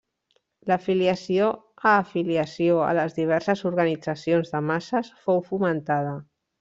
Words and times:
L'afiliació 0.69 1.49
a 1.89 1.91
afiliació 2.05 2.79
a 2.85 2.87
les 3.01 3.17
diverses 3.19 3.61
organitzacions 3.71 4.55
de 4.55 4.63
masses 4.71 5.13
fou 5.27 5.45
fomentada. 5.53 6.17